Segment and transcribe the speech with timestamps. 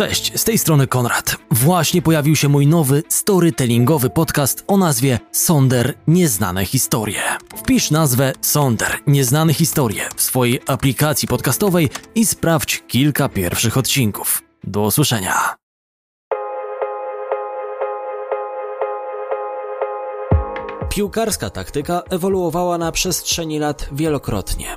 [0.00, 1.36] Cześć, z tej strony Konrad.
[1.50, 7.22] Właśnie pojawił się mój nowy storytellingowy podcast o nazwie Sonder Nieznane Historie.
[7.56, 14.42] Wpisz nazwę Sonder Nieznane Historie w swojej aplikacji podcastowej i sprawdź kilka pierwszych odcinków.
[14.64, 15.54] Do usłyszenia.
[20.90, 24.76] Piłkarska taktyka ewoluowała na przestrzeni lat wielokrotnie.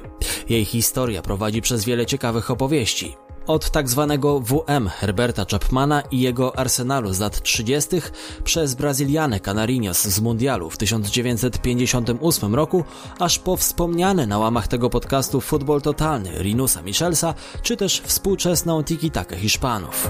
[0.50, 3.16] Jej historia prowadzi przez wiele ciekawych opowieści.
[3.48, 8.02] Od tak zwanego WM Herberta Chapmana i jego Arsenalu z lat 30.
[8.44, 12.84] przez Brazylianę Canarinos z Mundialu w 1958 roku,
[13.20, 19.36] aż po wspomniane na łamach tego podcastu futbol totalny Rinusa Michelsa, czy też współczesną tiki-takę
[19.36, 20.10] Hiszpanów.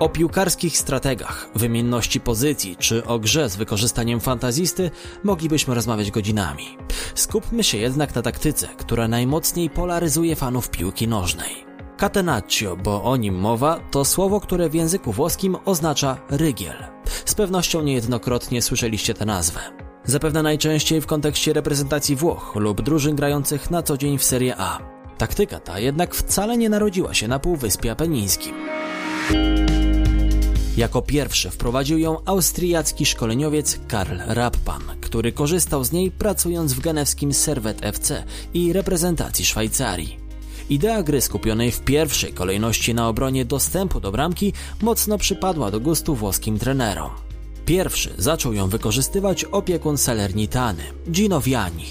[0.00, 4.90] O piłkarskich strategach, wymienności pozycji czy o grze z wykorzystaniem fantazisty
[5.24, 6.78] moglibyśmy rozmawiać godzinami.
[7.14, 11.64] Skupmy się jednak na taktyce, która najmocniej polaryzuje fanów piłki nożnej.
[12.00, 16.76] Catenaccio, bo o nim mowa, to słowo, które w języku włoskim oznacza rygiel.
[17.24, 19.60] Z pewnością niejednokrotnie słyszeliście tę nazwę.
[20.04, 24.78] Zapewne najczęściej w kontekście reprezentacji Włoch lub drużyn grających na co dzień w Serie A.
[25.18, 28.54] Taktyka ta jednak wcale nie narodziła się na Półwyspie Apenińskim.
[30.78, 37.34] Jako pierwszy wprowadził ją austriacki szkoleniowiec Karl Rappan, który korzystał z niej pracując w genewskim
[37.34, 40.16] Servet FC i reprezentacji Szwajcarii.
[40.70, 46.14] Idea gry skupionej w pierwszej kolejności na obronie dostępu do bramki mocno przypadła do gustu
[46.14, 47.10] włoskim trenerom.
[47.66, 51.86] Pierwszy zaczął ją wykorzystywać opiekun Salernitany, Gino Viani.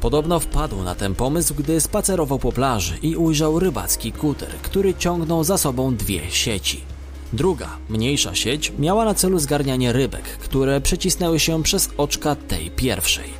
[0.00, 5.44] Podobno wpadł na ten pomysł, gdy spacerował po plaży i ujrzał rybacki kuter, który ciągnął
[5.44, 6.91] za sobą dwie sieci.
[7.32, 13.30] Druga, mniejsza sieć miała na celu zgarnianie rybek, które przecisnęły się przez oczka tej pierwszej.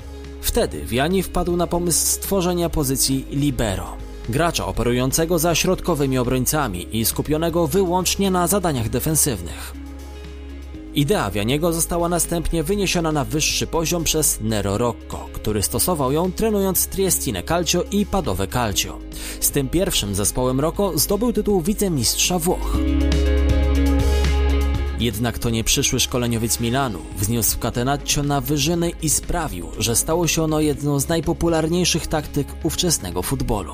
[0.41, 3.97] Wtedy Wiani wpadł na pomysł stworzenia pozycji libero,
[4.29, 9.83] gracza operującego za środkowymi obrońcami i skupionego wyłącznie na zadaniach defensywnych.
[10.95, 16.87] Idea Wianiego została następnie wyniesiona na wyższy poziom przez Nero Rocco, który stosował ją trenując
[16.87, 18.99] Triestine Calcio i Padowe Calcio.
[19.41, 22.77] Z tym pierwszym zespołem Rocco zdobył tytuł wicemistrza Włoch.
[25.03, 30.43] Jednak to nie przyszły szkoleniowiec Milanu wzniósł Catenaccio na wyżyny i sprawił, że stało się
[30.43, 33.73] ono jedną z najpopularniejszych taktyk ówczesnego futbolu.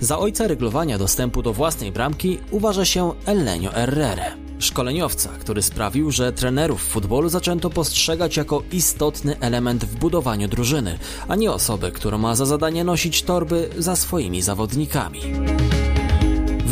[0.00, 6.32] Za ojca ryglowania dostępu do własnej bramki uważa się Elenio Herrere, szkoleniowca, który sprawił, że
[6.32, 12.34] trenerów futbolu zaczęto postrzegać jako istotny element w budowaniu drużyny, a nie osobę, która ma
[12.34, 15.20] za zadanie nosić torby za swoimi zawodnikami.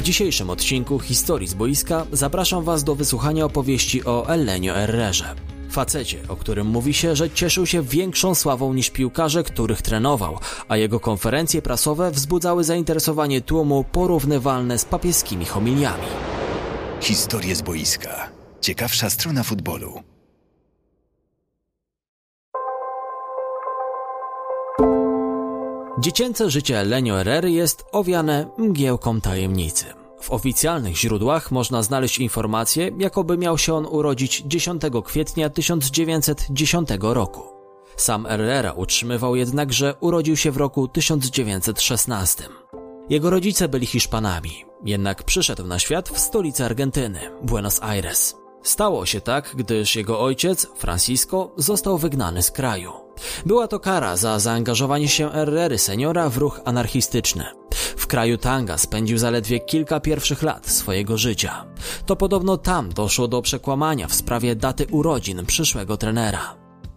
[0.08, 5.34] W dzisiejszym odcinku Historii z boiska zapraszam Was do wysłuchania opowieści o Elenio Herrerze.
[5.70, 10.76] Facecie, o którym mówi się, że cieszył się większą sławą niż piłkarze, których trenował, a
[10.76, 16.06] jego konferencje prasowe wzbudzały zainteresowanie tłumu porównywalne z papieskimi homiliami.
[17.00, 18.28] Historie z boiska.
[18.60, 20.02] Ciekawsza strona futbolu.
[26.00, 29.97] Dziecięce życie Lenio Herrery jest owiane mgiełką tajemnicy.
[30.20, 37.42] W oficjalnych źródłach można znaleźć informację, jakoby miał się on urodzić 10 kwietnia 1910 roku.
[37.96, 42.44] Sam Herrera utrzymywał jednak, że urodził się w roku 1916.
[43.08, 48.36] Jego rodzice byli Hiszpanami, jednak przyszedł na świat w stolicy Argentyny, Buenos Aires.
[48.62, 53.07] Stało się tak, gdyż jego ojciec, Francisco, został wygnany z kraju.
[53.46, 57.44] Była to kara za zaangażowanie się Herrery seniora w ruch anarchistyczny.
[57.96, 61.64] W kraju Tanga spędził zaledwie kilka pierwszych lat swojego życia.
[62.06, 66.54] To podobno tam doszło do przekłamania w sprawie daty urodzin przyszłego trenera.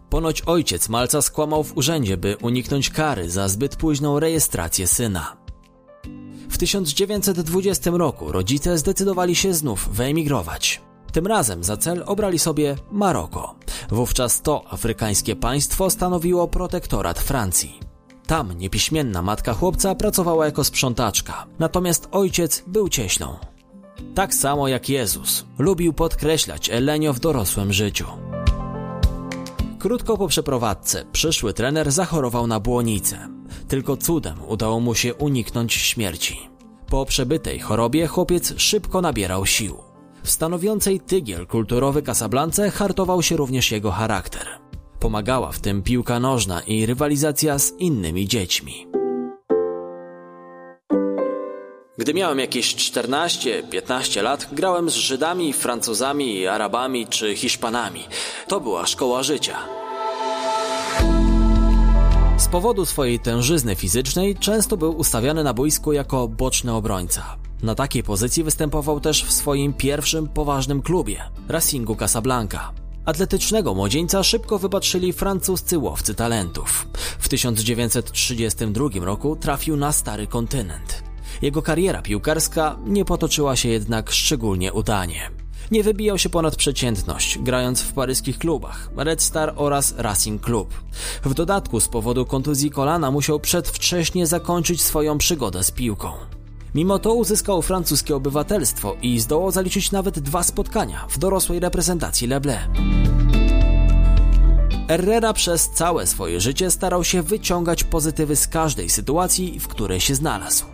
[0.09, 5.37] Ponoć ojciec malca skłamał w urzędzie, by uniknąć kary za zbyt późną rejestrację syna.
[6.49, 10.81] W 1920 roku rodzice zdecydowali się znów wyemigrować.
[11.11, 13.55] Tym razem za cel obrali sobie Maroko.
[13.91, 17.79] Wówczas to afrykańskie państwo stanowiło protektorat Francji.
[18.27, 23.35] Tam niepiśmienna matka chłopca pracowała jako sprzątaczka, natomiast ojciec był cieślą.
[24.15, 28.05] Tak samo jak Jezus, lubił podkreślać Elenio w dorosłym życiu.
[29.79, 33.27] Krótko po przeprowadzce przyszły trener zachorował na błonicę.
[33.67, 36.39] Tylko cudem udało mu się uniknąć śmierci.
[36.87, 39.90] Po przebytej chorobie chłopiec szybko nabierał sił.
[40.23, 44.47] W stanowiącej tygiel kulturowy Casablance hartował się również jego charakter.
[44.99, 48.87] Pomagała w tym piłka nożna i rywalizacja z innymi dziećmi.
[51.97, 58.03] Gdy miałem jakieś 14-15 lat, grałem z Żydami, Francuzami, Arabami czy Hiszpanami.
[58.47, 59.57] To była szkoła życia.
[62.37, 67.40] Z powodu swojej tężyzny fizycznej często był ustawiany na boisku jako boczny obrońca.
[67.63, 72.71] Na takiej pozycji występował też w swoim pierwszym poważnym klubie Racingu Casablanca.
[73.05, 76.87] Atletycznego młodzieńca szybko wypatrzyli francuscy łowcy talentów.
[77.19, 81.03] W 1932 roku trafił na stary kontynent.
[81.41, 85.31] Jego kariera piłkarska nie potoczyła się jednak szczególnie udanie.
[85.71, 90.73] Nie wybijał się ponad przeciętność, grając w paryskich klubach Red Star oraz Racing Club.
[91.23, 96.11] W dodatku z powodu kontuzji kolana musiał przedwcześnie zakończyć swoją przygodę z piłką.
[96.75, 102.67] Mimo to uzyskał francuskie obywatelstwo i zdołał zaliczyć nawet dwa spotkania w dorosłej reprezentacji Leble.
[104.87, 110.15] Herrera przez całe swoje życie starał się wyciągać pozytywy z każdej sytuacji, w której się
[110.15, 110.65] znalazł.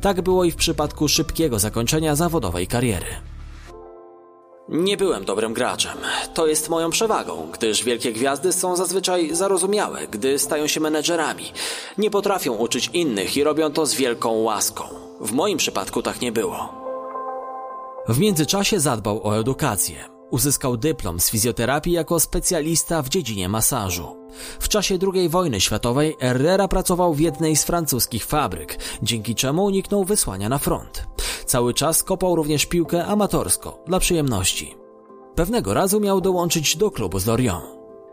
[0.00, 3.06] Tak było i w przypadku szybkiego zakończenia zawodowej kariery.
[4.68, 5.98] Nie byłem dobrym graczem.
[6.34, 11.52] To jest moją przewagą, gdyż wielkie gwiazdy są zazwyczaj zarozumiałe, gdy stają się menedżerami.
[11.98, 14.84] Nie potrafią uczyć innych i robią to z wielką łaską.
[15.20, 16.86] W moim przypadku tak nie było.
[18.08, 20.15] W międzyczasie zadbał o edukację.
[20.30, 24.16] Uzyskał dyplom z fizjoterapii jako specjalista w dziedzinie masażu.
[24.60, 30.04] W czasie II wojny światowej Herrera pracował w jednej z francuskich fabryk, dzięki czemu uniknął
[30.04, 31.06] wysłania na front.
[31.46, 34.74] Cały czas kopał również piłkę amatorsko, dla przyjemności.
[35.34, 37.64] Pewnego razu miał dołączyć do klubu z Lorient.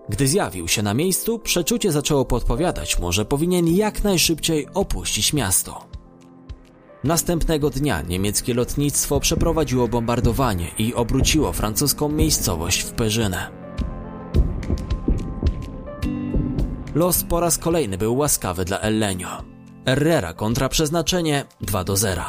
[0.10, 5.93] Gdy zjawił się na miejscu, przeczucie zaczęło podpowiadać mu, że powinien jak najszybciej opuścić miasto.
[7.04, 13.50] Następnego dnia niemieckie lotnictwo przeprowadziło bombardowanie i obróciło francuską miejscowość w perzynę.
[16.96, 19.44] Los po raz kolejny był łaskawy dla Ellenio.
[19.86, 22.24] Herrera kontra przeznaczenie 2 do 0.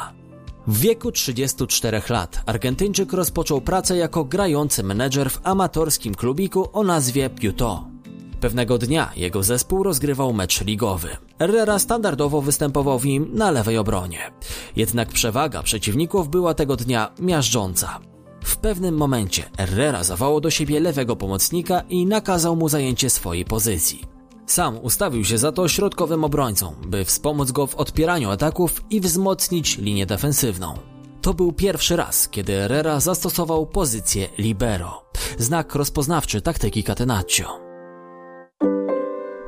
[0.67, 7.29] W wieku 34 lat Argentyńczyk rozpoczął pracę jako grający menedżer w amatorskim klubiku o nazwie
[7.29, 7.94] Piuto.
[8.39, 11.09] Pewnego dnia jego zespół rozgrywał mecz ligowy.
[11.39, 14.31] Herrera standardowo występował w nim na lewej obronie.
[14.75, 17.99] Jednak przewaga przeciwników była tego dnia miażdżąca.
[18.43, 24.03] W pewnym momencie Herrera zawołał do siebie lewego pomocnika i nakazał mu zajęcie swojej pozycji.
[24.45, 29.77] Sam ustawił się za to środkowym obrońcą, by wspomóc go w odpieraniu ataków i wzmocnić
[29.77, 30.77] linię defensywną.
[31.21, 35.05] To był pierwszy raz, kiedy Herrera zastosował pozycję libero,
[35.37, 37.64] znak rozpoznawczy taktyki Catenaccio.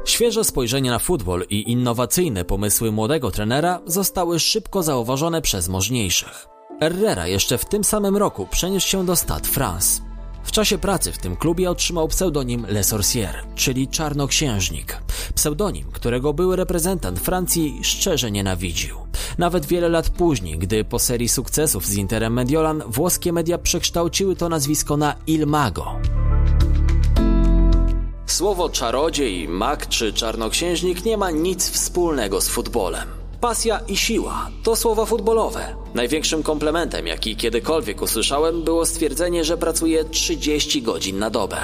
[0.07, 6.47] Świeże spojrzenie na futbol i innowacyjne pomysły młodego trenera zostały szybko zauważone przez możniejszych.
[6.79, 10.01] Herrera jeszcze w tym samym roku przeniósł się do Stade France.
[10.43, 14.97] W czasie pracy w tym klubie otrzymał pseudonim Le Sorcier, czyli Czarnoksiężnik.
[15.35, 18.95] Pseudonim, którego były reprezentant Francji szczerze nienawidził.
[19.37, 24.49] Nawet wiele lat później, gdy po serii sukcesów z Interem Mediolan włoskie media przekształciły to
[24.49, 25.99] nazwisko na Il Mago.
[28.37, 33.07] Słowo czarodziej, mag czy czarnoksiężnik nie ma nic wspólnego z futbolem.
[33.41, 35.75] Pasja i siła to słowa futbolowe.
[35.93, 41.57] Największym komplementem, jaki kiedykolwiek usłyszałem, było stwierdzenie, że pracuję 30 godzin na dobę.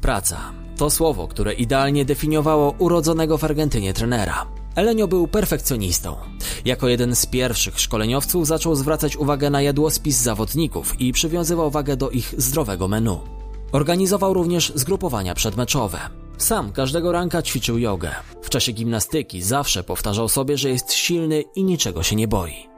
[0.00, 4.46] Praca to słowo, które idealnie definiowało urodzonego w Argentynie trenera.
[4.74, 6.16] Elenio był perfekcjonistą.
[6.64, 12.10] Jako jeden z pierwszych szkoleniowców zaczął zwracać uwagę na jadłospis zawodników i przywiązywał wagę do
[12.10, 13.41] ich zdrowego menu.
[13.72, 15.98] Organizował również zgrupowania przedmeczowe.
[16.38, 18.10] Sam każdego ranka ćwiczył jogę.
[18.42, 22.71] W czasie gimnastyki zawsze powtarzał sobie, że jest silny i niczego się nie boi.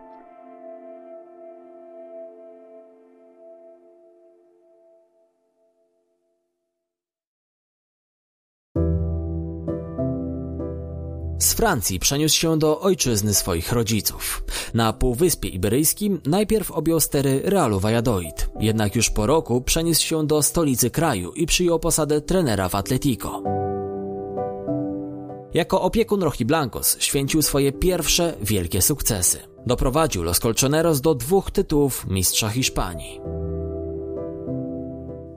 [11.45, 14.45] Z Francji przeniósł się do ojczyzny swoich rodziców.
[14.75, 20.43] Na Półwyspie Iberyjskim najpierw objął stery Realu Valladolid, jednak już po roku przeniósł się do
[20.43, 23.43] stolicy kraju i przyjął posadę trenera w Atletico.
[25.55, 29.39] Jako opiekun Blancos święcił swoje pierwsze wielkie sukcesy.
[29.67, 33.21] Doprowadził Los Colchoneros do dwóch tytułów mistrza Hiszpanii.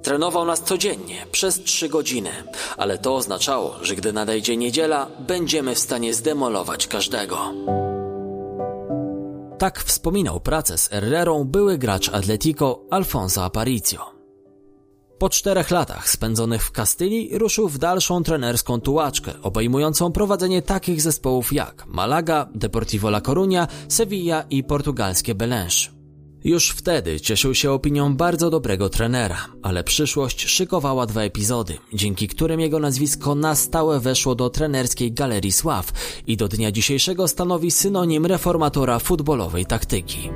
[0.08, 2.30] Trenował nas codziennie, przez trzy godziny,
[2.78, 7.54] ale to oznaczało, że gdy nadejdzie niedziela, będziemy w stanie zdemolować każdego.
[9.58, 14.06] Tak wspominał pracę z Herrerą były gracz Atletico Alfonso Aparicio.
[15.20, 21.54] Po czterech latach spędzonych w Kastylii ruszył w dalszą trenerską tułaczkę, obejmującą prowadzenie takich zespołów
[21.54, 25.97] jak Malaga, Deportivo La Coruña, Sevilla i portugalskie Belenż.
[26.48, 32.60] Już wtedy cieszył się opinią bardzo dobrego trenera, ale przyszłość szykowała dwa epizody, dzięki którym
[32.60, 35.92] jego nazwisko na stałe weszło do trenerskiej galerii sław
[36.28, 40.30] i do dnia dzisiejszego stanowi synonim reformatora futbolowej taktyki.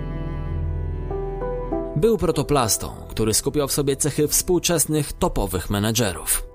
[1.95, 6.50] Był protoplastą, który skupiał w sobie cechy współczesnych topowych menedżerów.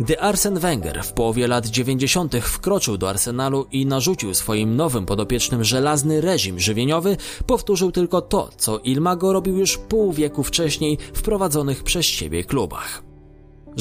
[0.00, 2.36] Gdy Arsen Wenger w połowie lat 90.
[2.36, 8.78] wkroczył do Arsenalu i narzucił swoim nowym podopiecznym żelazny reżim żywieniowy, powtórzył tylko to, co
[8.78, 13.02] Ilmago robił już pół wieku wcześniej w prowadzonych przez siebie klubach.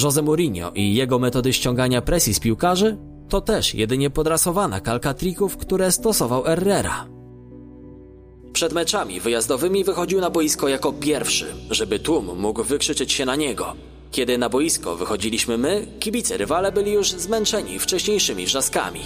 [0.04, 2.98] Jose Mourinho i jego metody ściągania presji z piłkarzy
[3.30, 7.08] to też jedynie podrasowana kalka trików, które stosował Herrera.
[8.54, 13.76] Przed meczami wyjazdowymi wychodził na boisko jako pierwszy, żeby tłum mógł wykrzyczeć się na niego.
[14.12, 19.02] Kiedy na boisko wychodziliśmy my, kibice rywale byli już zmęczeni wcześniejszymi wrzaskami.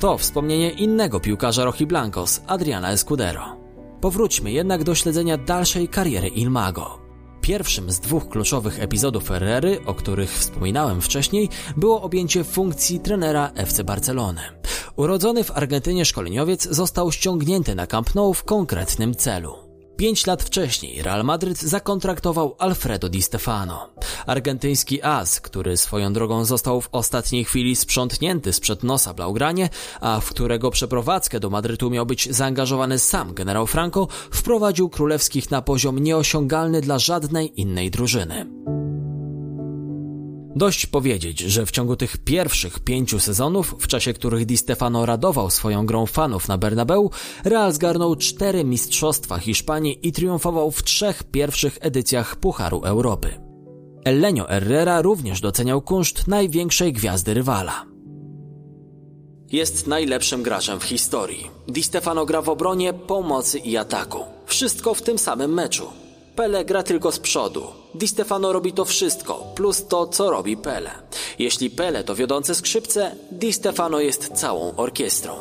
[0.00, 3.56] To wspomnienie innego piłkarza Rochi Blancos, Adriana Escudero.
[4.00, 6.98] Powróćmy jednak do śledzenia dalszej kariery Ilmago.
[7.40, 13.84] Pierwszym z dwóch kluczowych epizodów Ferrery, o których wspominałem wcześniej, było objęcie funkcji trenera FC
[13.84, 14.40] Barcelony.
[14.96, 19.65] Urodzony w Argentynie szkoleniowiec został ściągnięty na Camp Nou w konkretnym celu.
[19.96, 23.88] Pięć lat wcześniej Real Madryt zakontraktował Alfredo Di Stefano.
[24.26, 29.68] Argentyński as, który swoją drogą został w ostatniej chwili sprzątnięty sprzed nosa Blaugranie,
[30.00, 35.62] a w którego przeprowadzkę do Madrytu miał być zaangażowany sam generał Franco, wprowadził królewskich na
[35.62, 38.46] poziom nieosiągalny dla żadnej innej drużyny.
[40.56, 45.50] Dość powiedzieć, że w ciągu tych pierwszych pięciu sezonów, w czasie których Di Stefano radował
[45.50, 47.10] swoją grą fanów na Bernabeu,
[47.44, 53.40] Real zgarnął cztery mistrzostwa Hiszpanii i triumfował w trzech pierwszych edycjach Pucharu Europy.
[54.04, 57.84] Elenio Herrera również doceniał kunszt największej gwiazdy rywala.
[59.52, 61.50] Jest najlepszym graczem w historii.
[61.68, 64.18] Di Stefano gra w obronie, pomocy i ataku.
[64.46, 66.05] Wszystko w tym samym meczu.
[66.36, 67.62] Pele gra tylko z przodu.
[67.94, 70.90] Di Stefano robi to wszystko, plus to, co robi Pele.
[71.38, 75.32] Jeśli Pele to wiodące skrzypce, Di Stefano jest całą orkiestrą.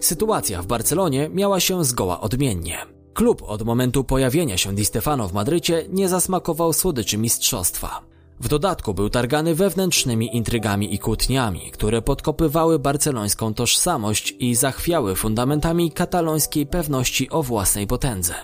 [0.00, 2.78] Sytuacja w Barcelonie miała się zgoła odmiennie.
[3.14, 8.13] Klub od momentu pojawienia się Di Stefano w Madrycie nie zasmakował słodyczy mistrzostwa.
[8.40, 15.92] W dodatku był targany wewnętrznymi intrygami i kłótniami, które podkopywały barcelońską tożsamość i zachwiały fundamentami
[15.92, 18.34] katalońskiej pewności o własnej potędze.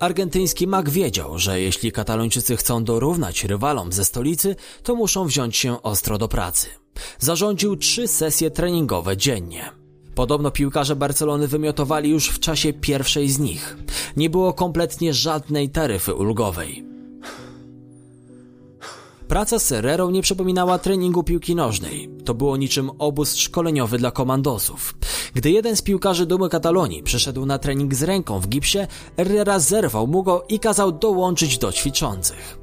[0.00, 5.82] Argentyński mag wiedział, że jeśli Katalończycy chcą dorównać rywalom ze stolicy, to muszą wziąć się
[5.82, 6.68] ostro do pracy.
[7.18, 9.70] Zarządził trzy sesje treningowe dziennie.
[10.14, 13.76] Podobno piłkarze Barcelony wymiotowali już w czasie pierwszej z nich.
[14.16, 16.89] Nie było kompletnie żadnej taryfy ulgowej.
[19.30, 22.10] Praca z Serrerą nie przypominała treningu piłki nożnej.
[22.24, 24.94] To było niczym obóz szkoleniowy dla komandosów.
[25.34, 28.78] Gdy jeden z piłkarzy Dumy Katalonii przyszedł na trening z ręką w gipsie,
[29.16, 32.58] Herrera zerwał mu go i kazał dołączyć do ćwiczących.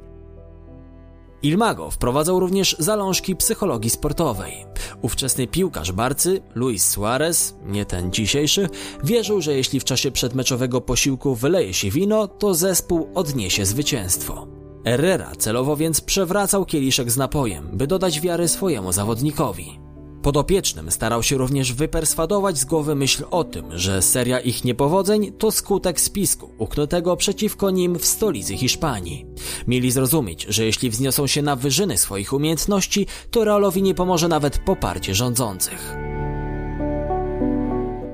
[1.42, 4.66] Ilmago wprowadzał również zalążki psychologii sportowej.
[5.02, 8.68] Ówczesny piłkarz Barcy, Luis Suarez, nie ten dzisiejszy,
[9.04, 14.57] wierzył, że jeśli w czasie przedmeczowego posiłku wyleje się wino, to zespół odniesie zwycięstwo.
[14.88, 19.78] Herrera celowo więc przewracał kieliszek z napojem, by dodać wiary swojemu zawodnikowi.
[20.22, 25.50] Podopiecznym starał się również wyperswadować z głowy myśl o tym, że seria ich niepowodzeń to
[25.50, 29.26] skutek spisku uknutego przeciwko nim w stolicy Hiszpanii.
[29.66, 34.58] Mieli zrozumieć, że jeśli wzniosą się na wyżyny swoich umiejętności, to Realowi nie pomoże nawet
[34.58, 35.96] poparcie rządzących.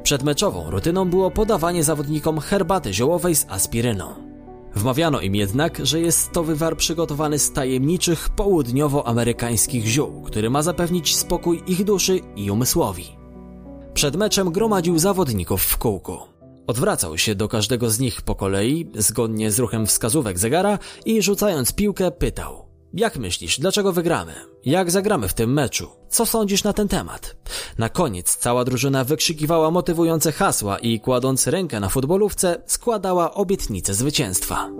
[0.02, 4.23] Przedmeczową rutyną było podawanie zawodnikom herbaty ziołowej z aspiryną.
[4.76, 11.16] Wmawiano im jednak, że jest to wywar przygotowany z tajemniczych południowoamerykańskich ziół, który ma zapewnić
[11.16, 13.04] spokój ich duszy i umysłowi.
[13.94, 16.18] Przed meczem gromadził zawodników w kółku.
[16.66, 21.72] Odwracał się do każdego z nich po kolei, zgodnie z ruchem wskazówek zegara i rzucając
[21.72, 22.63] piłkę pytał:
[22.94, 24.32] jak myślisz, dlaczego wygramy?
[24.64, 25.88] Jak zagramy w tym meczu?
[26.08, 27.36] Co sądzisz na ten temat?
[27.78, 34.70] Na koniec cała drużyna wykrzykiwała motywujące hasła i kładąc rękę na futbolówce składała obietnicę zwycięstwa.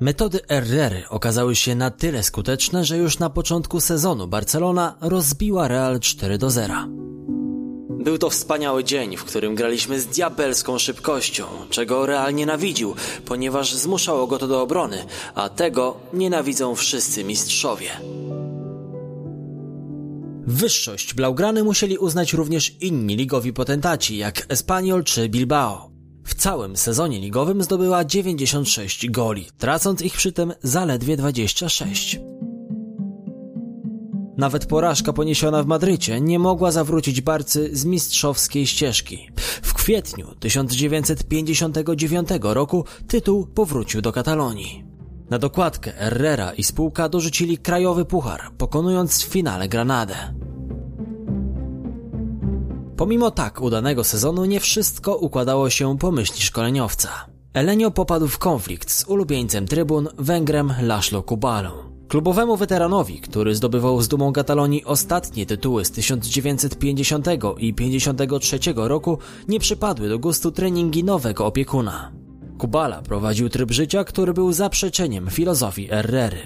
[0.00, 6.00] Metody Herrery okazały się na tyle skuteczne, że już na początku sezonu Barcelona rozbiła Real
[6.00, 6.74] 4 do 0.
[8.06, 12.94] Był to wspaniały dzień, w którym graliśmy z diabelską szybkością, czego Real nienawidził,
[13.24, 17.90] ponieważ zmuszało go to do obrony, a tego nienawidzą wszyscy mistrzowie.
[20.46, 25.90] Wyższość Blaugrany musieli uznać również inni ligowi potentaci, jak Espanyol czy Bilbao.
[26.24, 32.18] W całym sezonie ligowym zdobyła 96 goli, tracąc ich przy tym zaledwie 26.
[34.36, 39.30] Nawet porażka poniesiona w Madrycie nie mogła zawrócić Barcy z mistrzowskiej ścieżki.
[39.62, 44.84] W kwietniu 1959 roku tytuł powrócił do Katalonii.
[45.30, 50.14] Na dokładkę Herrera i spółka dorzucili krajowy puchar, pokonując w finale Granadę.
[52.96, 57.08] Pomimo tak udanego sezonu nie wszystko układało się po myśli szkoleniowca.
[57.54, 61.85] Elenio popadł w konflikt z ulubieńcem trybun Węgrem Laszlo Kubalą.
[62.08, 67.26] Klubowemu weteranowi, który zdobywał z dumą Katalonii ostatnie tytuły z 1950
[67.58, 72.12] i 1953 roku, nie przypadły do gustu treningi nowego opiekuna.
[72.58, 76.38] Kubala prowadził tryb życia, który był zaprzeczeniem filozofii Herrery.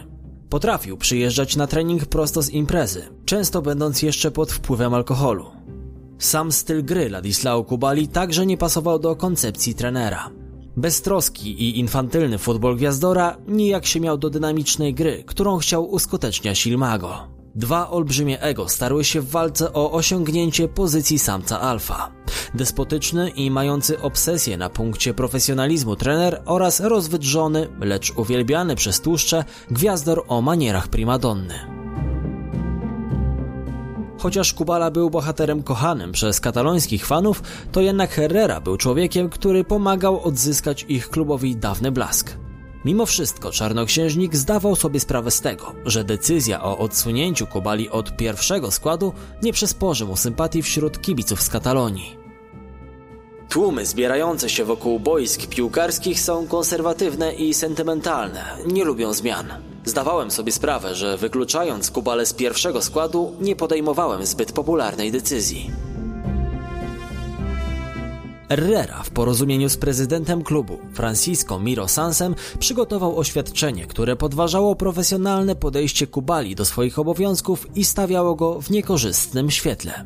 [0.48, 5.44] Potrafił przyjeżdżać na trening prosto z imprezy, często będąc jeszcze pod wpływem alkoholu.
[6.18, 10.30] Sam styl gry Ladislao Kubali także nie pasował do koncepcji trenera.
[10.80, 17.28] Beztroski i infantylny futbol gwiazdora nijak się miał do dynamicznej gry, którą chciał uskuteczniać Silmago.
[17.54, 22.12] Dwa olbrzymie ego starły się w walce o osiągnięcie pozycji samca alfa.
[22.54, 30.24] Despotyczny i mający obsesję na punkcie profesjonalizmu trener oraz rozwydrzony, lecz uwielbiany przez tłuszcze gwiazdor
[30.28, 31.79] o manierach primadonny.
[34.20, 40.24] Chociaż Kubala był bohaterem kochanym przez katalońskich fanów, to jednak Herrera był człowiekiem, który pomagał
[40.24, 42.36] odzyskać ich klubowi dawny blask.
[42.84, 48.70] Mimo wszystko czarnoksiężnik zdawał sobie sprawę z tego, że decyzja o odsunięciu Kubali od pierwszego
[48.70, 49.12] składu
[49.42, 52.19] nie przysporzy mu sympatii wśród kibiców z Katalonii.
[53.50, 59.46] Tłumy zbierające się wokół boisk piłkarskich są konserwatywne i sentymentalne, nie lubią zmian.
[59.84, 65.70] Zdawałem sobie sprawę, że wykluczając Kubale z pierwszego składu, nie podejmowałem zbyt popularnej decyzji.
[68.48, 76.06] Herrera w porozumieniu z prezydentem klubu, Francisco Miro Sansem, przygotował oświadczenie, które podważało profesjonalne podejście
[76.06, 80.04] Kubali do swoich obowiązków i stawiało go w niekorzystnym świetle.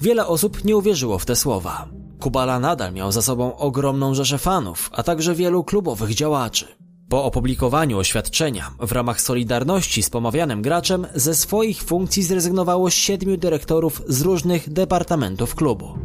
[0.00, 1.97] Wiele osób nie uwierzyło w te słowa.
[2.20, 6.66] Kubala nadal miał za sobą ogromną rzeszę fanów, a także wielu klubowych działaczy.
[7.08, 14.02] Po opublikowaniu oświadczenia w ramach Solidarności z pomawianym graczem ze swoich funkcji zrezygnowało siedmiu dyrektorów
[14.08, 15.98] z różnych departamentów klubu.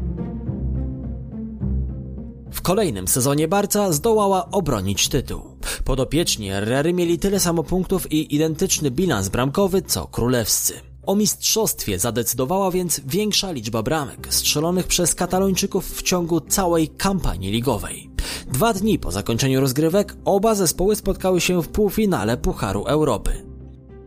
[2.51, 5.41] W kolejnym sezonie Barca zdołała obronić tytuł.
[5.84, 10.92] Podopieczni Herrery mieli tyle samo punktów i identyczny bilans bramkowy co królewscy.
[11.05, 18.09] O mistrzostwie zadecydowała więc większa liczba bramek strzelonych przez Katalończyków w ciągu całej kampanii ligowej.
[18.51, 23.46] Dwa dni po zakończeniu rozgrywek oba zespoły spotkały się w półfinale Pucharu Europy.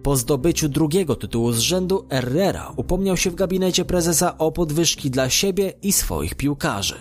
[0.03, 5.31] Po zdobyciu drugiego tytułu z rzędu Herrera upomniał się w gabinecie prezesa o podwyżki dla
[5.31, 6.95] siebie i swoich piłkarzy.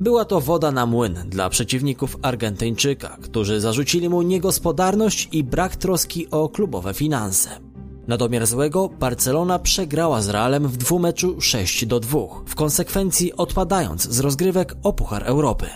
[0.00, 6.30] Była to woda na młyn dla przeciwników Argentyńczyka, którzy zarzucili mu niegospodarność i brak troski
[6.30, 7.65] o klubowe finanse.
[8.08, 14.02] Na domiar złego Barcelona przegrała z Realem w dwumeczu 6 do 2, w konsekwencji odpadając
[14.02, 15.66] z rozgrywek o Puchar Europy.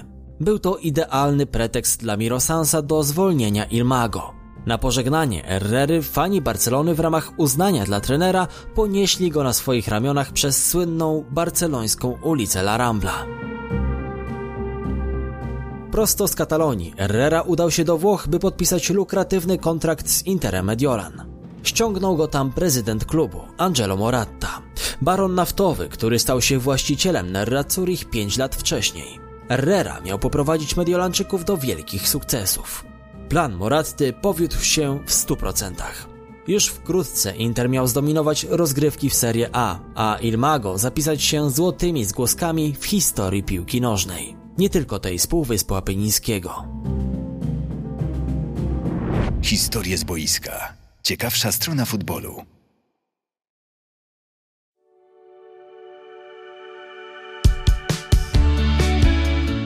[0.40, 4.32] Był to idealny pretekst dla Mirosansa do zwolnienia Ilmago.
[4.66, 10.32] Na pożegnanie Herrery fani Barcelony w ramach uznania dla trenera ponieśli go na swoich ramionach
[10.32, 13.26] przez słynną barcelońską ulicę La Rambla.
[15.92, 21.29] Prosto z Katalonii Herrera udał się do Włoch, by podpisać lukratywny kontrakt z Interem Mediolan.
[21.62, 24.62] Ściągnął go tam prezydent klubu, Angelo Moratta,
[25.02, 29.20] baron naftowy, który stał się właścicielem Nerrazzurich 5 lat wcześniej.
[29.48, 32.84] Herrera miał poprowadzić Mediolanczyków do wielkich sukcesów.
[33.28, 35.72] Plan Moratty powiódł się w 100%.
[36.48, 42.04] Już wkrótce Inter miał zdominować rozgrywki w Serie A, a Il Mago zapisać się złotymi
[42.04, 44.36] zgłoskami w historii piłki nożnej.
[44.58, 46.64] Nie tylko tej z Półwyspu Apenińskiego.
[49.42, 50.79] Historie z boiska.
[51.02, 52.44] Ciekawsza strona futbolu.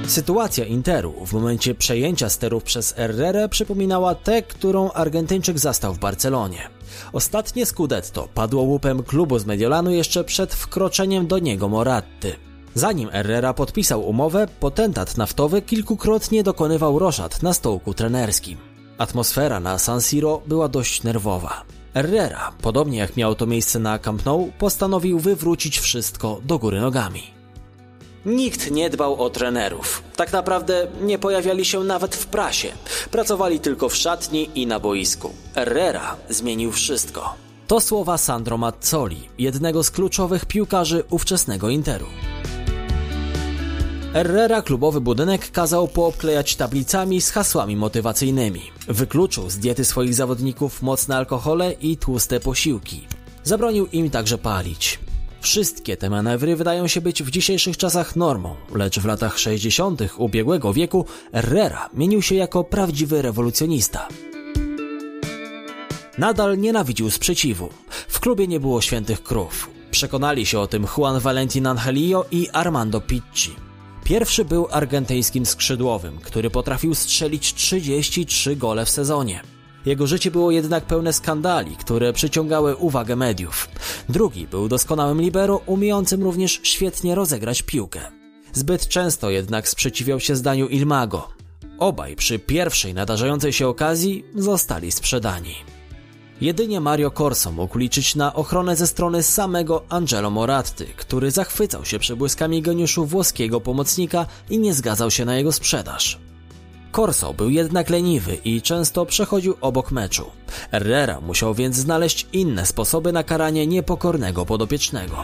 [0.06, 6.68] Sytuacja Interu w momencie przejęcia sterów przez Herrera przypominała tę, którą Argentyńczyk zastał w Barcelonie.
[7.12, 12.32] Ostatnie Scudetto padło łupem klubu z Mediolanu jeszcze przed wkroczeniem do niego Moratty.
[12.74, 18.73] Zanim Herrera podpisał umowę, potentat naftowy kilkukrotnie dokonywał roszad na stołku trenerskim.
[18.98, 21.62] Atmosfera na San Siro była dość nerwowa.
[21.94, 27.22] Herrera, podobnie jak miało to miejsce na Camp Nou, postanowił wywrócić wszystko do góry nogami.
[28.26, 30.02] Nikt nie dbał o trenerów.
[30.16, 32.68] Tak naprawdę nie pojawiali się nawet w prasie.
[33.10, 35.30] Pracowali tylko w szatni i na boisku.
[35.54, 37.34] Herrera zmienił wszystko.
[37.66, 42.06] To słowa Sandro Mazzoli, jednego z kluczowych piłkarzy ówczesnego Interu.
[44.14, 48.62] Herrera klubowy budynek kazał poobklejać tablicami z hasłami motywacyjnymi.
[48.88, 53.06] Wykluczył z diety swoich zawodników mocne alkohole i tłuste posiłki.
[53.42, 54.98] Zabronił im także palić.
[55.40, 60.00] Wszystkie te manewry wydają się być w dzisiejszych czasach normą, lecz w latach 60.
[60.16, 64.08] ubiegłego wieku Herrera mienił się jako prawdziwy rewolucjonista.
[66.18, 67.68] Nadal nienawidził sprzeciwu.
[68.08, 69.70] W klubie nie było świętych krów.
[69.90, 73.63] Przekonali się o tym Juan Valentin Angelillo i Armando Picci.
[74.04, 79.42] Pierwszy był argentyńskim skrzydłowym, który potrafił strzelić 33 gole w sezonie.
[79.86, 83.68] Jego życie było jednak pełne skandali, które przyciągały uwagę mediów.
[84.08, 88.00] Drugi był doskonałym libero, umiejącym również świetnie rozegrać piłkę.
[88.52, 91.28] Zbyt często jednak sprzeciwiał się zdaniu Ilmago.
[91.78, 95.54] Obaj przy pierwszej nadarzającej się okazji zostali sprzedani.
[96.40, 101.98] Jedynie Mario Corso mógł liczyć na ochronę ze strony samego Angelo Moratti, który zachwycał się
[101.98, 106.18] przebłyskami geniuszu włoskiego pomocnika i nie zgadzał się na jego sprzedaż.
[106.92, 110.30] Corso był jednak leniwy i często przechodził obok meczu.
[110.70, 115.16] Herrera musiał więc znaleźć inne sposoby na karanie niepokornego podopiecznego.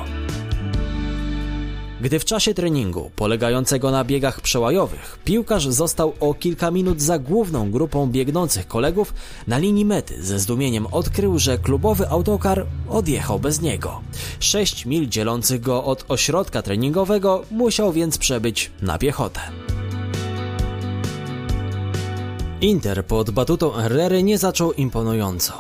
[2.01, 7.71] Gdy w czasie treningu, polegającego na biegach przełajowych, piłkarz został o kilka minut za główną
[7.71, 9.15] grupą biegnących kolegów,
[9.47, 14.01] na linii mety ze zdumieniem odkrył, że klubowy autokar odjechał bez niego.
[14.41, 19.41] Sześć mil dzielących go od ośrodka treningowego musiał więc przebyć na piechotę.
[22.61, 25.53] Inter pod batutą Herrery nie zaczął imponująco.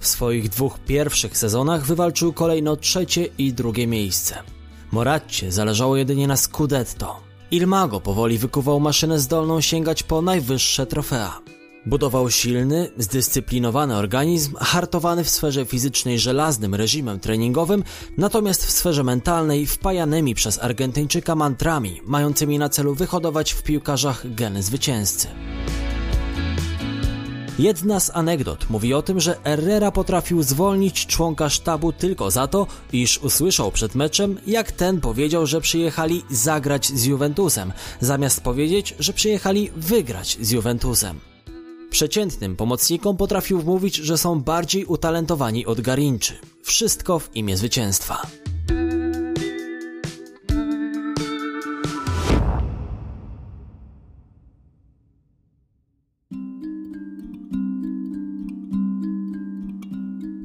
[0.00, 4.55] W swoich dwóch pierwszych sezonach wywalczył kolejno trzecie i drugie miejsce.
[4.92, 7.20] Moratcie zależało jedynie na Scudetto.
[7.50, 11.40] Ilmago powoli wykuwał maszynę zdolną sięgać po najwyższe trofea.
[11.86, 17.84] Budował silny, zdyscyplinowany organizm, hartowany w sferze fizycznej żelaznym reżimem treningowym,
[18.16, 24.62] natomiast w sferze mentalnej wpajanymi przez Argentyńczyka mantrami, mającymi na celu wyhodować w piłkarzach geny
[24.62, 25.28] zwycięzcy.
[27.58, 32.66] Jedna z anegdot mówi o tym, że Herrera potrafił zwolnić członka sztabu tylko za to,
[32.92, 39.12] iż usłyszał przed meczem, jak ten powiedział, że przyjechali zagrać z Juventusem, zamiast powiedzieć, że
[39.12, 41.20] przyjechali wygrać z Juventusem.
[41.90, 46.34] Przeciętnym pomocnikom potrafił wmówić, że są bardziej utalentowani od Garinczy.
[46.62, 48.45] Wszystko w imię zwycięstwa.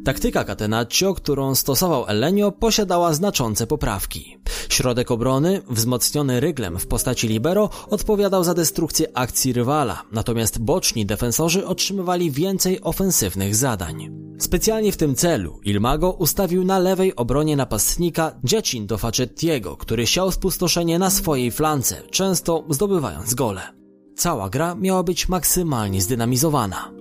[0.05, 4.37] Taktyka Catenaccio, którą stosował Elenio, posiadała znaczące poprawki.
[4.69, 11.67] Środek obrony, wzmocniony ryglem w postaci libero, odpowiadał za destrukcję akcji rywala, natomiast boczni defensorzy
[11.67, 14.09] otrzymywali więcej ofensywnych zadań.
[14.39, 20.99] Specjalnie w tym celu Ilmago ustawił na lewej obronie napastnika Giacinto Facettiego, który siał spustoszenie
[20.99, 23.61] na swojej flance, często zdobywając gole.
[24.15, 26.91] Cała gra miała być maksymalnie zdynamizowana.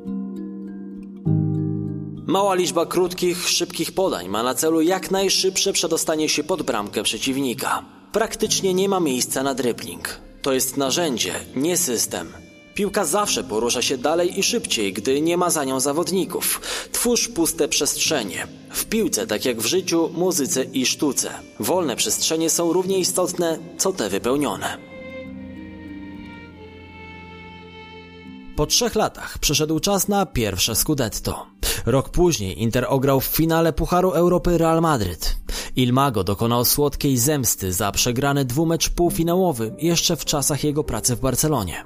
[2.31, 7.85] Mała liczba krótkich, szybkich podań ma na celu jak najszybsze przedostanie się pod bramkę przeciwnika.
[8.13, 10.21] Praktycznie nie ma miejsca na dribbling.
[10.43, 12.33] To jest narzędzie, nie system.
[12.75, 16.61] Piłka zawsze porusza się dalej i szybciej, gdy nie ma za nią zawodników.
[16.93, 18.47] Twórz puste przestrzenie.
[18.71, 21.31] W piłce, tak jak w życiu, muzyce i sztuce.
[21.61, 24.90] Wolne przestrzenie są równie istotne, co te wypełnione.
[28.61, 31.47] Po trzech latach przyszedł czas na pierwsze Scudetto.
[31.87, 35.37] Rok później Inter ograł w finale Pucharu Europy Real Madryt.
[35.77, 41.85] Ilmago dokonał słodkiej zemsty za przegrany dwumecz półfinałowy jeszcze w czasach jego pracy w Barcelonie.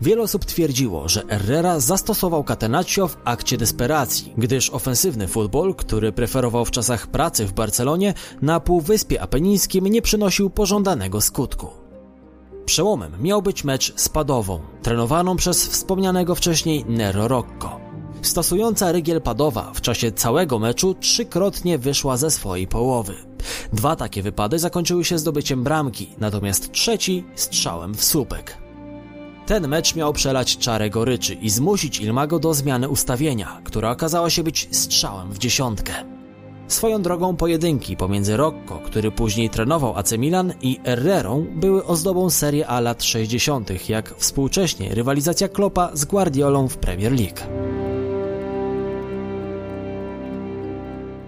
[0.00, 6.64] Wiele osób twierdziło, że Herrera zastosował Catenaccio w akcie desperacji, gdyż ofensywny futbol, który preferował
[6.64, 11.85] w czasach pracy w Barcelonie, na Półwyspie Apenińskim nie przynosił pożądanego skutku.
[12.66, 17.80] Przełomem miał być mecz z Padową, trenowaną przez wspomnianego wcześniej Nero Rocco.
[18.22, 23.14] Stosująca rygiel padowa w czasie całego meczu trzykrotnie wyszła ze swojej połowy.
[23.72, 28.58] Dwa takie wypady zakończyły się zdobyciem bramki, natomiast trzeci strzałem w słupek.
[29.46, 34.42] Ten mecz miał przelać czarę goryczy i zmusić Ilmago do zmiany ustawienia, która okazała się
[34.42, 36.15] być strzałem w dziesiątkę.
[36.68, 42.68] Swoją drogą pojedynki pomiędzy Rocco, który później trenował AC Milan i Herrerą były ozdobą Serie
[42.68, 47.40] A lat 60., jak współcześnie rywalizacja Klopa z Guardiolą w Premier League.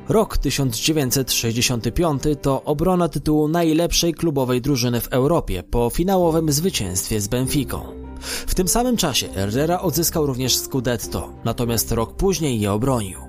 [0.09, 7.81] Rok 1965 to obrona tytułu najlepszej klubowej drużyny w Europie po finałowym zwycięstwie z Benficą.
[8.21, 13.28] W tym samym czasie Herrera odzyskał również Scudetto, natomiast rok później je obronił.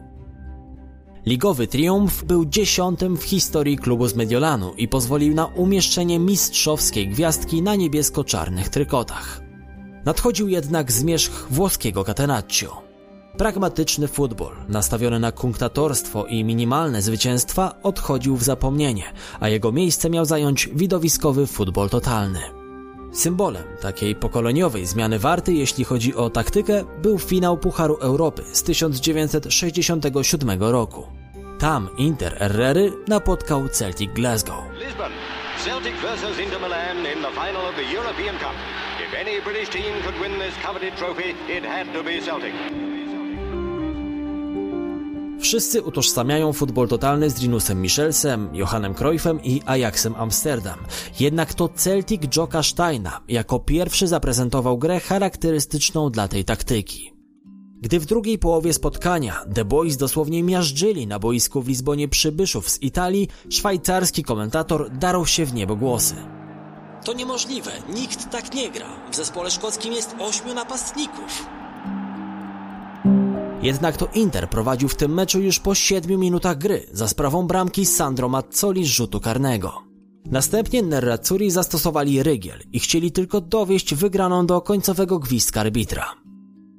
[1.26, 7.62] Ligowy triumf był dziesiątym w historii klubu z Mediolanu i pozwolił na umieszczenie mistrzowskiej gwiazdki
[7.62, 9.42] na niebiesko-czarnych trykotach.
[10.06, 12.82] Nadchodził jednak zmierzch włoskiego Catenaccio.
[13.38, 19.04] Pragmatyczny futbol, nastawiony na kunktatorstwo i minimalne zwycięstwa, odchodził w zapomnienie,
[19.40, 22.59] a jego miejsce miał zająć widowiskowy futbol totalny.
[23.12, 30.50] Symbolem takiej pokoleniowej zmiany warty, jeśli chodzi o taktykę, był finał Pucharu Europy z 1967
[30.60, 31.08] roku.
[31.60, 34.64] Tam Inter Herrery napotkał Celtic Glasgow.
[34.80, 35.12] Lisbon.
[35.66, 38.54] Celtic versus Inter Milan in the final of the European Cup.
[39.10, 42.54] If any British team could win this coveted trophy, it had to be Celtic.
[45.40, 50.80] Wszyscy utożsamiają futbol totalny z Rinusem Michelsem, Johannem Cruyffem i Ajaxem Amsterdam.
[51.20, 57.14] Jednak to Celtic Joka Steina jako pierwszy zaprezentował grę charakterystyczną dla tej taktyki.
[57.82, 62.82] Gdy w drugiej połowie spotkania The Boys dosłownie miażdżyli na boisku w Lizbonie przybyszów z
[62.82, 66.16] Italii, szwajcarski komentator darł się w niebo głosy.
[67.06, 69.10] To niemożliwe, nikt tak nie gra.
[69.12, 71.59] W zespole szkockim jest ośmiu napastników.
[73.62, 77.86] Jednak to Inter prowadził w tym meczu już po 7 minutach gry za sprawą bramki
[77.86, 79.84] Sandro Mazzoli z rzutu karnego.
[80.26, 86.06] Następnie Nerazzurri zastosowali rygiel i chcieli tylko dowieść wygraną do końcowego gwizdka arbitra.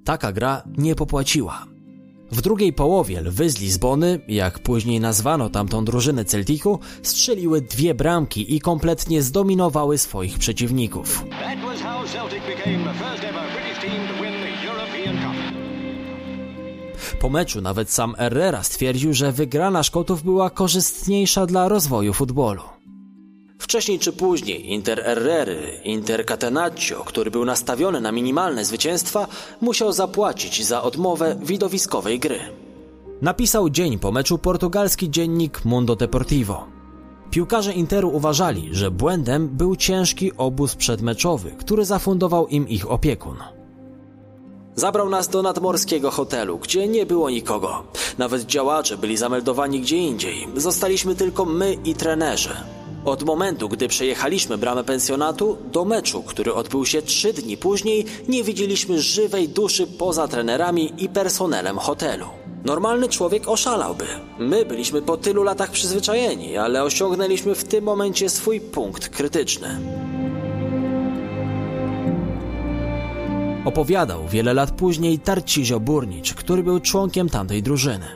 [0.04, 1.66] Taka gra nie popłaciła.
[2.32, 8.56] W drugiej połowie lwy z Lizbony, jak później nazwano tamtą drużynę Celticu, strzeliły dwie bramki
[8.56, 11.24] i kompletnie zdominowały swoich przeciwników.
[17.20, 22.62] Po meczu nawet sam Herrera stwierdził, że wygrana Szkotów była korzystniejsza dla rozwoju futbolu.
[23.59, 29.26] Wcześniej czy później Inter Herrery, Inter Catenaccio, który był nastawiony na minimalne zwycięstwa,
[29.61, 32.40] musiał zapłacić za odmowę widowiskowej gry.
[33.22, 36.66] Napisał dzień po meczu portugalski dziennik Mundo Deportivo.
[37.30, 43.37] Piłkarze Interu uważali, że błędem był ciężki obóz przedmeczowy, który zafundował im ich opiekun.
[44.76, 47.83] Zabrał nas do nadmorskiego hotelu, gdzie nie było nikogo.
[48.18, 50.48] Nawet działacze byli zameldowani gdzie indziej.
[50.56, 52.56] Zostaliśmy tylko my i trenerzy.
[53.04, 58.44] Od momentu, gdy przejechaliśmy bramę pensjonatu, do meczu, który odbył się trzy dni później, nie
[58.44, 62.26] widzieliśmy żywej duszy poza trenerami i personelem hotelu.
[62.64, 64.06] Normalny człowiek oszalałby.
[64.38, 69.80] My byliśmy po tylu latach przyzwyczajeni, ale osiągnęliśmy w tym momencie swój punkt krytyczny.
[73.64, 78.07] Opowiadał wiele lat później Tarcisio Burnicz, który był członkiem tamtej drużyny.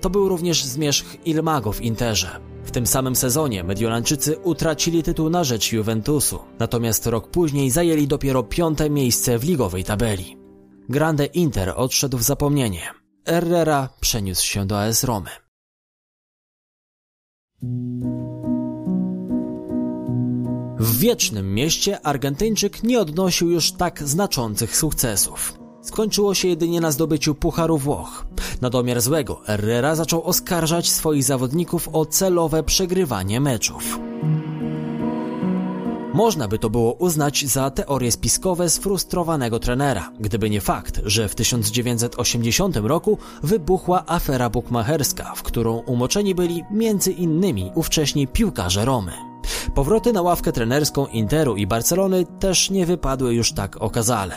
[0.00, 2.40] To był również zmierzch Ilmago w Interze.
[2.64, 8.42] W tym samym sezonie Mediolanczycy utracili tytuł na rzecz Juventusu, natomiast rok później zajęli dopiero
[8.42, 10.36] piąte miejsce w ligowej tabeli.
[10.88, 12.82] Grande Inter odszedł w zapomnienie.
[13.26, 15.30] Herrera przeniósł się do AS Romy.
[20.78, 25.58] W wiecznym mieście Argentyńczyk nie odnosił już tak znaczących sukcesów.
[25.82, 28.26] Skończyło się jedynie na zdobyciu Pucharu Włoch.
[28.60, 33.98] Na domiar złego Herrera zaczął oskarżać swoich zawodników o celowe przegrywanie meczów.
[36.14, 41.34] Można by to było uznać za teorie spiskowe sfrustrowanego trenera, gdyby nie fakt, że w
[41.34, 49.27] 1980 roku wybuchła afera bukmacherska, w którą umoczeni byli między innymi ówcześni piłkarze Romy.
[49.74, 54.34] Powroty na ławkę trenerską Interu i Barcelony też nie wypadły już tak okazale.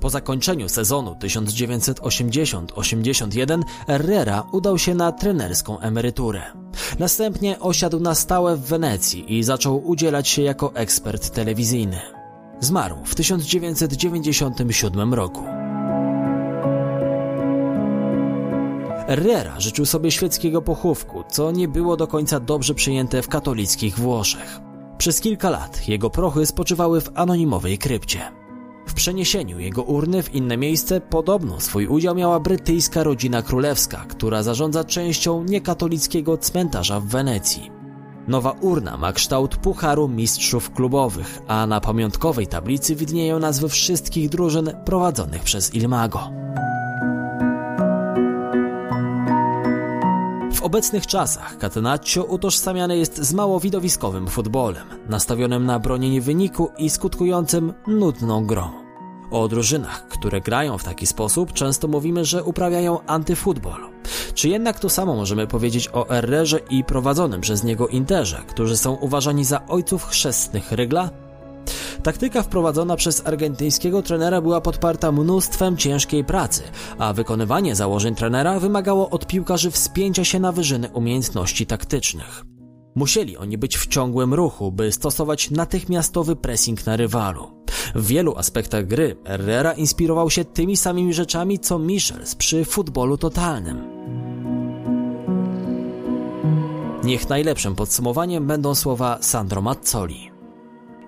[0.00, 6.42] Po zakończeniu sezonu 1980-81 Herrera udał się na trenerską emeryturę.
[6.98, 12.00] Następnie osiadł na stałe w Wenecji i zaczął udzielać się jako ekspert telewizyjny.
[12.60, 15.63] Zmarł w 1997 roku.
[19.06, 24.60] Herrera życzył sobie świeckiego pochówku, co nie było do końca dobrze przyjęte w katolickich Włoszech.
[24.98, 28.20] Przez kilka lat jego prochy spoczywały w anonimowej krypcie.
[28.86, 34.42] W przeniesieniu jego urny w inne miejsce podobno swój udział miała brytyjska rodzina królewska, która
[34.42, 37.70] zarządza częścią niekatolickiego cmentarza w Wenecji.
[38.28, 44.70] Nowa urna ma kształt pucharu mistrzów klubowych, a na pamiątkowej tablicy widnieją nazwy wszystkich drużyn
[44.84, 46.30] prowadzonych przez Ilmago.
[50.64, 57.72] Obecnych czasach Catenaccio utożsamiany jest z mało widowiskowym futbolem, nastawionym na bronienie wyniku i skutkującym
[57.86, 58.70] nudną grą.
[59.30, 63.80] O drużynach, które grają w taki sposób, często mówimy, że uprawiają antyfutbol.
[64.34, 68.94] Czy jednak to samo możemy powiedzieć o Herrerze i prowadzonym przez niego Interze, którzy są
[68.94, 71.10] uważani za ojców chrzestnych rygla?
[72.04, 76.62] Taktyka wprowadzona przez argentyńskiego trenera była podparta mnóstwem ciężkiej pracy,
[76.98, 82.44] a wykonywanie założeń trenera wymagało od piłkarzy wspięcia się na wyżyny umiejętności taktycznych.
[82.94, 87.50] Musieli oni być w ciągłym ruchu, by stosować natychmiastowy pressing na rywalu.
[87.94, 93.84] W wielu aspektach gry Herrera inspirował się tymi samymi rzeczami co Michels przy futbolu totalnym.
[97.04, 100.33] Niech najlepszym podsumowaniem będą słowa Sandro Mazzoli.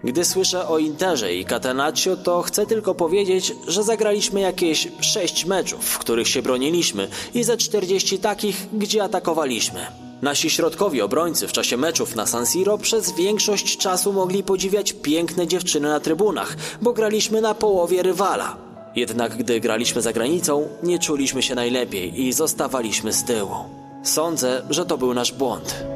[0.06, 5.84] Gdy słyszę o Interze i Catenaccio, to chcę tylko powiedzieć, że zagraliśmy jakieś 6 meczów,
[5.84, 9.86] w których się broniliśmy i ze 40 takich, gdzie atakowaliśmy.
[10.22, 15.46] Nasi środkowi obrońcy w czasie meczów na San Siro przez większość czasu mogli podziwiać piękne
[15.46, 18.56] dziewczyny na trybunach, bo graliśmy na połowie rywala.
[18.96, 23.54] Jednak gdy graliśmy za granicą, nie czuliśmy się najlepiej i zostawaliśmy z tyłu.
[24.02, 25.95] Sądzę, że to był nasz błąd.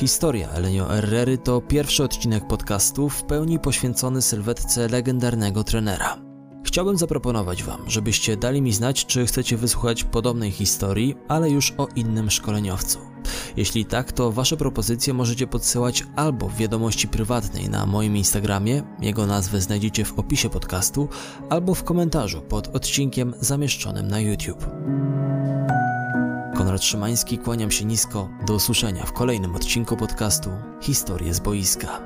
[0.00, 6.16] Historia Elenio Herrery to pierwszy odcinek podcastu w pełni poświęcony sylwetce legendarnego trenera.
[6.64, 11.88] Chciałbym zaproponować Wam, żebyście dali mi znać, czy chcecie wysłuchać podobnej historii, ale już o
[11.96, 12.98] innym szkoleniowcu.
[13.56, 19.26] Jeśli tak, to Wasze propozycje możecie podsyłać albo w wiadomości prywatnej na moim Instagramie, jego
[19.26, 21.08] nazwę znajdziecie w opisie podcastu,
[21.50, 24.66] albo w komentarzu pod odcinkiem zamieszczonym na YouTube.
[26.60, 28.28] Konrad Szymański, kłaniam się nisko.
[28.46, 32.00] Do usłyszenia w kolejnym odcinku podcastu Historie z boiska.